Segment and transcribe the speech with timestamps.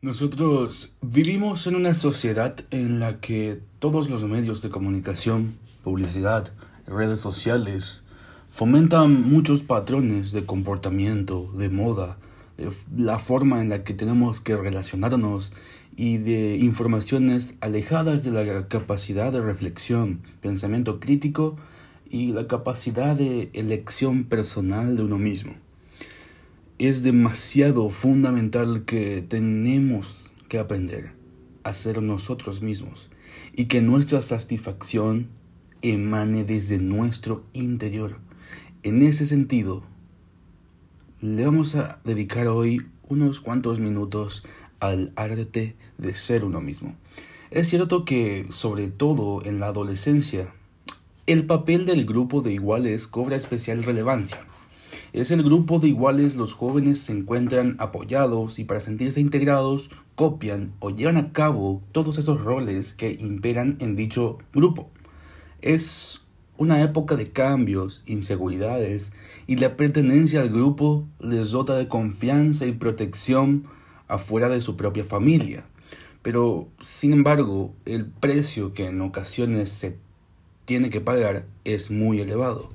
[0.00, 6.52] Nosotros vivimos en una sociedad en la que todos los medios de comunicación, publicidad,
[6.86, 8.02] redes sociales,
[8.48, 12.16] fomentan muchos patrones de comportamiento, de moda,
[12.56, 15.52] de la forma en la que tenemos que relacionarnos
[15.96, 21.56] y de informaciones alejadas de la capacidad de reflexión, pensamiento crítico
[22.08, 25.54] y la capacidad de elección personal de uno mismo
[26.78, 31.10] es demasiado fundamental que tenemos que aprender
[31.64, 33.10] a ser nosotros mismos
[33.52, 35.28] y que nuestra satisfacción
[35.82, 38.18] emane desde nuestro interior.
[38.84, 39.82] En ese sentido,
[41.20, 44.44] le vamos a dedicar hoy unos cuantos minutos
[44.78, 46.94] al arte de ser uno mismo.
[47.50, 50.54] Es cierto que, sobre todo en la adolescencia,
[51.26, 54.46] el papel del grupo de iguales cobra especial relevancia
[55.12, 60.72] es el grupo de iguales los jóvenes se encuentran apoyados y para sentirse integrados copian
[60.80, 64.90] o llevan a cabo todos esos roles que imperan en dicho grupo.
[65.62, 66.20] Es
[66.58, 69.12] una época de cambios, inseguridades
[69.46, 73.64] y la pertenencia al grupo les dota de confianza y protección
[74.08, 75.64] afuera de su propia familia.
[76.20, 79.96] Pero, sin embargo, el precio que en ocasiones se
[80.66, 82.70] tiene que pagar es muy elevado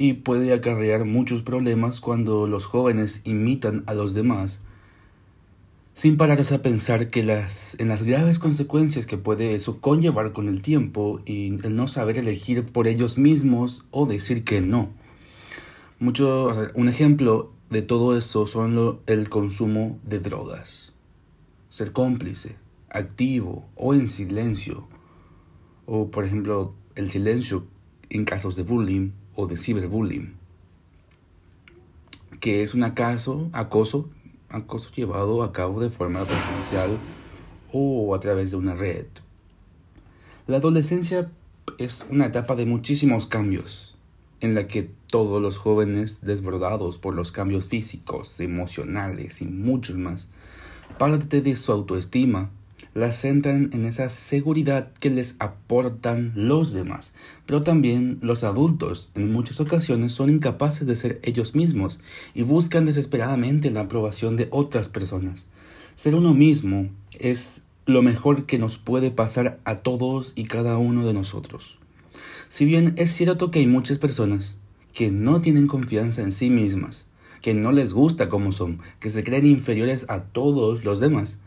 [0.00, 4.62] y puede acarrear muchos problemas cuando los jóvenes imitan a los demás
[5.92, 10.48] sin pararse a pensar que las, en las graves consecuencias que puede eso conllevar con
[10.48, 14.88] el tiempo y el no saber elegir por ellos mismos o decir que no.
[15.98, 20.94] Mucho, un ejemplo de todo eso son el consumo de drogas.
[21.68, 22.56] Ser cómplice,
[22.88, 24.88] activo o en silencio.
[25.84, 27.66] O por ejemplo el silencio
[28.08, 30.34] en casos de bullying o de ciberbullying,
[32.40, 34.08] que es un acaso, acoso,
[34.48, 36.98] acoso llevado a cabo de forma presencial
[37.72, 39.06] o a través de una red.
[40.46, 41.30] La adolescencia
[41.78, 43.96] es una etapa de muchísimos cambios,
[44.40, 50.28] en la que todos los jóvenes desbordados por los cambios físicos, emocionales y muchos más,
[50.98, 52.50] parte de su autoestima
[52.94, 57.12] la centran en esa seguridad que les aportan los demás.
[57.46, 62.00] Pero también los adultos en muchas ocasiones son incapaces de ser ellos mismos
[62.34, 65.46] y buscan desesperadamente la aprobación de otras personas.
[65.94, 71.06] Ser uno mismo es lo mejor que nos puede pasar a todos y cada uno
[71.06, 71.78] de nosotros.
[72.48, 74.56] Si bien es cierto que hay muchas personas
[74.92, 77.06] que no tienen confianza en sí mismas,
[77.42, 81.38] que no les gusta como son, que se creen inferiores a todos los demás,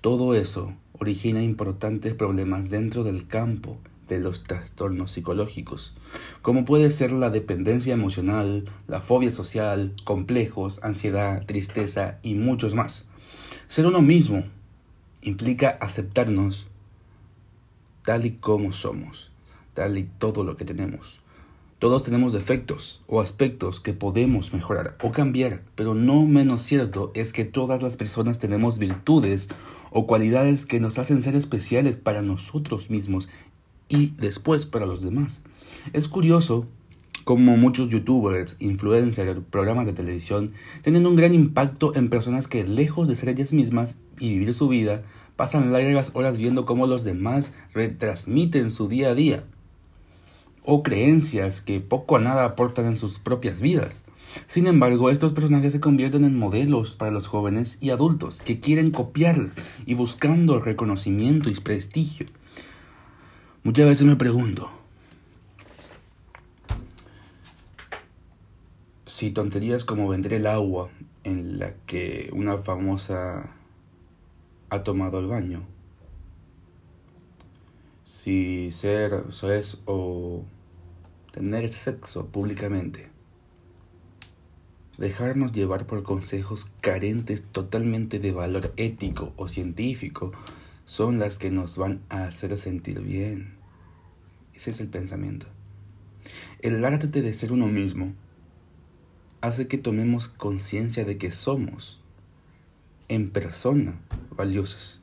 [0.00, 3.78] todo eso origina importantes problemas dentro del campo
[4.08, 5.94] de los trastornos psicológicos,
[6.42, 13.06] como puede ser la dependencia emocional, la fobia social, complejos, ansiedad, tristeza y muchos más.
[13.68, 14.42] Ser uno mismo
[15.22, 16.66] implica aceptarnos
[18.02, 19.30] tal y como somos,
[19.74, 21.20] tal y todo lo que tenemos.
[21.80, 27.32] Todos tenemos defectos o aspectos que podemos mejorar o cambiar, pero no menos cierto es
[27.32, 29.48] que todas las personas tenemos virtudes
[29.90, 33.30] o cualidades que nos hacen ser especiales para nosotros mismos
[33.88, 35.40] y después para los demás.
[35.94, 36.66] Es curioso
[37.24, 40.52] como muchos youtubers, influencers, programas de televisión
[40.82, 44.68] tienen un gran impacto en personas que lejos de ser ellas mismas y vivir su
[44.68, 45.02] vida,
[45.34, 49.44] pasan largas horas viendo cómo los demás retransmiten su día a día
[50.64, 54.02] o creencias que poco a nada aportan en sus propias vidas.
[54.46, 58.90] Sin embargo, estos personajes se convierten en modelos para los jóvenes y adultos que quieren
[58.90, 59.54] copiarles
[59.86, 62.26] y buscando reconocimiento y prestigio.
[63.62, 64.70] Muchas veces me pregunto,
[69.06, 70.88] si tonterías como vender el agua
[71.24, 73.50] en la que una famosa
[74.70, 75.62] ha tomado el baño,
[78.22, 80.44] si ser es o
[81.32, 83.08] tener sexo públicamente,
[84.98, 90.32] dejarnos llevar por consejos carentes totalmente de valor ético o científico
[90.84, 93.54] son las que nos van a hacer sentir bien.
[94.52, 95.46] Ese es el pensamiento.
[96.58, 98.12] El arte de ser uno mismo
[99.40, 102.02] hace que tomemos conciencia de que somos
[103.08, 103.98] en persona
[104.30, 105.00] valiosos,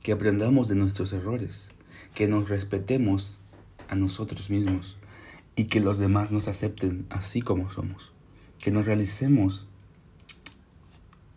[0.00, 1.72] que aprendamos de nuestros errores
[2.16, 3.36] que nos respetemos
[3.90, 4.96] a nosotros mismos
[5.54, 8.10] y que los demás nos acepten así como somos,
[8.58, 9.66] que nos realicemos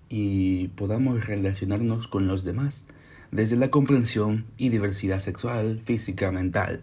[0.08, 2.86] y podamos relacionarnos con los demás
[3.30, 6.82] desde la comprensión y diversidad sexual, física, mental,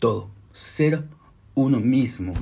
[0.00, 0.30] todo.
[0.52, 1.04] Ser
[1.54, 2.34] uno mismo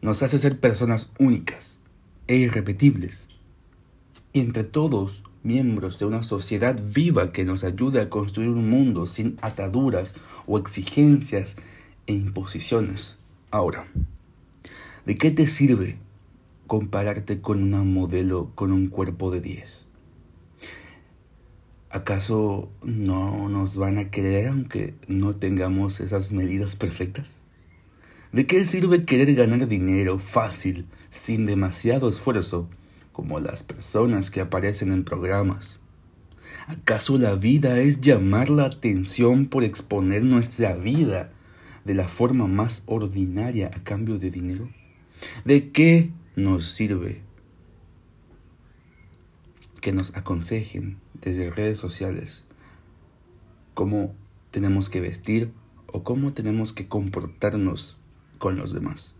[0.00, 1.76] nos hace ser personas únicas
[2.28, 3.28] e irrepetibles.
[4.34, 9.38] Entre todos miembros de una sociedad viva que nos ayude a construir un mundo sin
[9.40, 10.14] ataduras
[10.46, 11.56] o exigencias
[12.06, 13.16] e imposiciones.
[13.50, 13.86] Ahora,
[15.06, 15.96] ¿de qué te sirve
[16.66, 19.86] compararte con una modelo con un cuerpo de 10?
[21.90, 27.36] ¿Acaso no nos van a querer aunque no tengamos esas medidas perfectas?
[28.32, 32.68] ¿De qué sirve querer ganar dinero fácil, sin demasiado esfuerzo,
[33.18, 35.80] como las personas que aparecen en programas?
[36.68, 41.32] ¿Acaso la vida es llamar la atención por exponer nuestra vida
[41.84, 44.70] de la forma más ordinaria a cambio de dinero?
[45.44, 47.22] ¿De qué nos sirve
[49.80, 52.44] que nos aconsejen desde redes sociales
[53.74, 54.14] cómo
[54.52, 55.50] tenemos que vestir
[55.88, 57.96] o cómo tenemos que comportarnos
[58.38, 59.16] con los demás.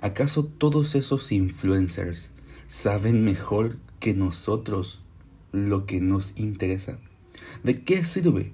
[0.00, 2.30] ¿Acaso todos esos influencers
[2.66, 5.02] saben mejor que nosotros
[5.52, 6.98] lo que nos interesa?
[7.62, 8.52] ¿De qué sirve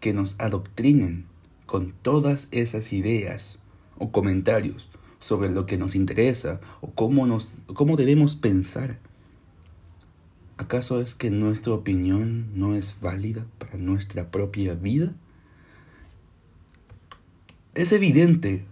[0.00, 1.26] que nos adoctrinen
[1.66, 3.58] con todas esas ideas
[3.98, 8.98] o comentarios sobre lo que nos interesa o cómo, nos, cómo debemos pensar?
[10.58, 15.12] ¿Acaso es que nuestra opinión no es válida para nuestra propia vida?
[17.74, 18.64] Es evidente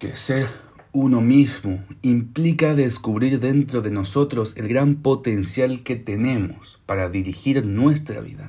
[0.00, 0.48] que ser
[0.96, 8.22] uno mismo implica descubrir dentro de nosotros el gran potencial que tenemos para dirigir nuestra
[8.22, 8.48] vida.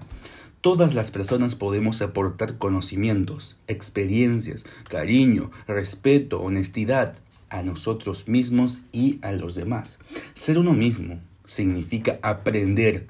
[0.61, 7.17] Todas las personas podemos aportar conocimientos, experiencias, cariño, respeto, honestidad
[7.49, 9.99] a nosotros mismos y a los demás.
[10.33, 13.07] Ser uno mismo significa aprender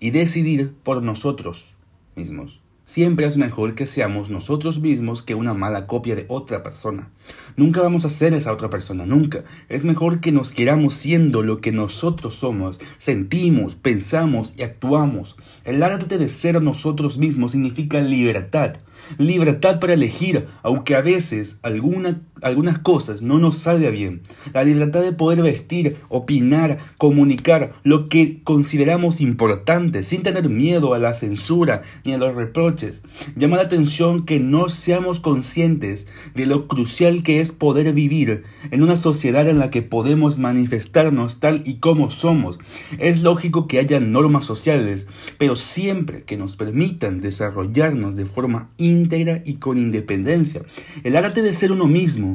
[0.00, 1.74] y decidir por nosotros
[2.16, 2.62] mismos.
[2.88, 7.10] Siempre es mejor que seamos nosotros mismos que una mala copia de otra persona.
[7.54, 9.44] Nunca vamos a ser esa otra persona, nunca.
[9.68, 15.36] Es mejor que nos queramos siendo lo que nosotros somos, sentimos, pensamos y actuamos.
[15.66, 18.76] El arte de ser nosotros mismos significa libertad.
[19.18, 24.22] Libertad para elegir, aunque a veces alguna, algunas cosas no nos salga bien.
[24.52, 30.98] La libertad de poder vestir, opinar, comunicar lo que consideramos importante sin tener miedo a
[30.98, 33.02] la censura ni a los reproches.
[33.36, 38.82] Llama la atención que no seamos conscientes de lo crucial que es poder vivir en
[38.82, 42.58] una sociedad en la que podemos manifestarnos tal y como somos.
[42.98, 45.06] Es lógico que haya normas sociales,
[45.38, 50.62] pero siempre que nos permitan desarrollarnos de forma íntegra y con independencia.
[51.04, 52.27] El arte de ser uno mismo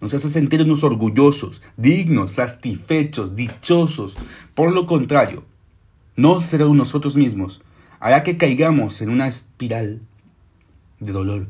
[0.00, 4.16] nos hace sentirnos orgullosos, dignos, satisfechos, dichosos.
[4.54, 5.44] Por lo contrario,
[6.16, 7.62] no ser nosotros mismos
[7.98, 10.00] hará que caigamos en una espiral
[11.00, 11.48] de dolor,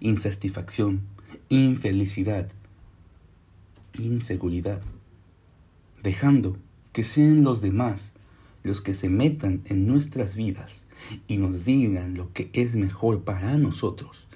[0.00, 1.02] insatisfacción,
[1.48, 2.48] infelicidad,
[3.98, 4.80] inseguridad,
[6.02, 6.56] dejando
[6.92, 8.12] que sean los demás
[8.62, 10.84] los que se metan en nuestras vidas
[11.28, 14.26] y nos digan lo que es mejor para nosotros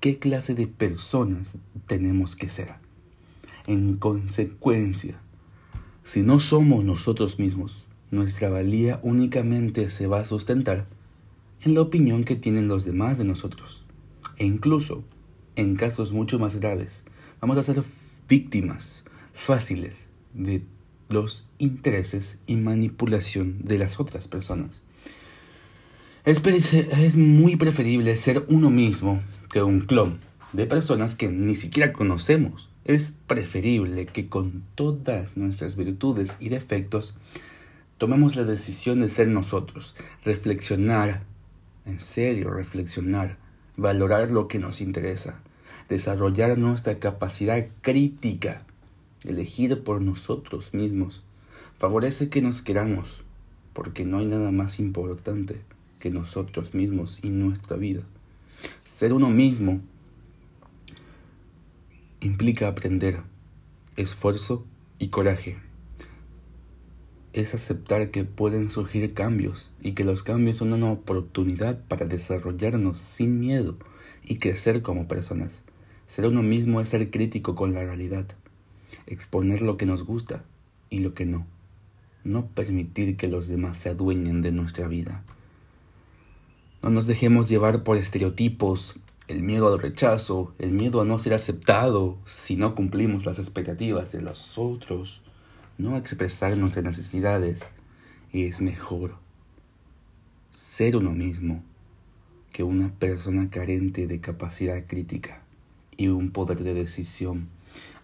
[0.00, 1.56] qué clase de personas
[1.86, 2.74] tenemos que ser.
[3.66, 5.18] En consecuencia,
[6.04, 10.86] si no somos nosotros mismos, nuestra valía únicamente se va a sustentar
[11.62, 13.84] en la opinión que tienen los demás de nosotros.
[14.36, 15.04] E incluso,
[15.56, 17.02] en casos mucho más graves,
[17.40, 17.82] vamos a ser
[18.28, 19.04] víctimas
[19.34, 20.62] fáciles de
[21.08, 24.82] los intereses y manipulación de las otras personas.
[26.24, 30.20] Es, muy preferible ser uno mismo que un clon
[30.52, 32.68] de personas que ni siquiera conocemos.
[32.84, 37.14] Es preferible que con todas nuestras virtudes y defectos
[37.98, 41.22] tomemos la decisión de ser nosotros, reflexionar,
[41.84, 43.36] en serio reflexionar,
[43.76, 45.40] valorar lo que nos interesa,
[45.88, 48.64] desarrollar nuestra capacidad crítica,
[49.24, 51.22] elegir por nosotros mismos.
[51.78, 53.22] Favorece que nos queramos,
[53.72, 55.60] porque no hay nada más importante
[55.98, 58.02] que nosotros mismos y nuestra vida.
[58.82, 59.80] Ser uno mismo
[62.20, 63.20] implica aprender,
[63.96, 64.66] esfuerzo
[64.98, 65.56] y coraje.
[67.32, 72.98] Es aceptar que pueden surgir cambios y que los cambios son una oportunidad para desarrollarnos
[72.98, 73.76] sin miedo
[74.24, 75.62] y crecer como personas.
[76.06, 78.26] Ser uno mismo es ser crítico con la realidad,
[79.06, 80.44] exponer lo que nos gusta
[80.90, 81.46] y lo que no,
[82.24, 85.22] no permitir que los demás se adueñen de nuestra vida.
[86.80, 88.94] No nos dejemos llevar por estereotipos,
[89.26, 94.12] el miedo al rechazo, el miedo a no ser aceptado si no cumplimos las expectativas
[94.12, 95.20] de los otros,
[95.76, 97.66] no expresar nuestras necesidades.
[98.32, 99.16] Es mejor
[100.52, 101.64] ser uno mismo
[102.52, 105.42] que una persona carente de capacidad crítica
[105.96, 107.48] y un poder de decisión,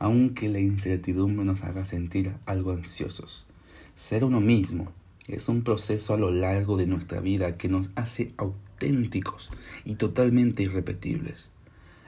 [0.01, 3.47] aunque la incertidumbre nos haga sentir algo ansiosos.
[3.95, 4.93] Ser uno mismo
[5.29, 8.33] es un proceso a lo largo de nuestra vida que nos hace
[8.75, 9.51] auténticos
[9.85, 11.49] y totalmente irrepetibles.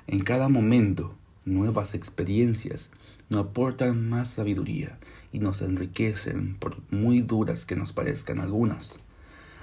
[0.07, 2.91] En cada momento, nuevas experiencias
[3.29, 4.99] nos aportan más sabiduría
[5.33, 8.99] y nos enriquecen por muy duras que nos parezcan algunas.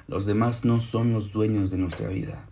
[0.08, 2.46] Los demás no son los dueños de nuestra vida.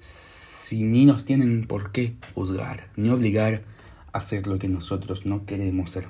[0.00, 3.64] Si ni nos tienen por qué juzgar ni obligar
[4.12, 6.08] a hacer lo que nosotros no queremos ser.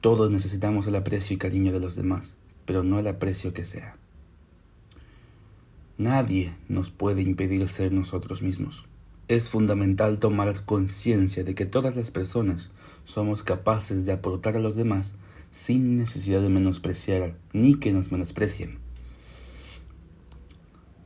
[0.00, 3.96] Todos necesitamos el aprecio y cariño de los demás, pero no el aprecio que sea.
[5.98, 8.84] Nadie nos puede impedir ser nosotros mismos.
[9.28, 12.68] Es fundamental tomar conciencia de que todas las personas
[13.04, 15.14] somos capaces de aportar a los demás
[15.50, 18.78] sin necesidad de menospreciar ni que nos menosprecien.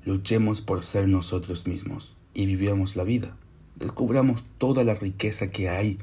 [0.05, 3.37] Luchemos por ser nosotros mismos y vivamos la vida.
[3.77, 5.99] Descubramos toda la riqueza que hay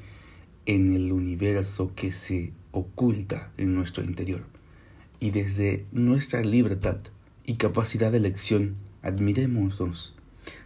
[0.65, 4.45] en el universo que se oculta en nuestro interior.
[5.19, 6.99] Y desde nuestra libertad
[7.47, 10.13] y capacidad de elección, admirémonos,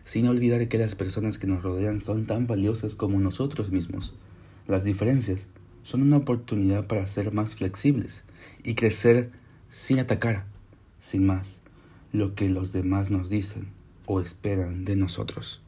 [0.04, 4.16] sin olvidar que las personas que nos rodean son tan valiosas como nosotros mismos.
[4.68, 5.48] Las diferencias
[5.84, 8.24] son una oportunidad para ser más flexibles
[8.64, 9.30] y crecer
[9.70, 10.46] sin atacar,
[11.00, 11.60] sin más,
[12.12, 13.68] lo que los demás nos dicen
[14.08, 15.62] o esperan de nosotros.